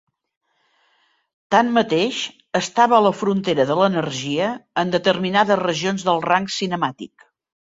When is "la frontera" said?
3.09-3.67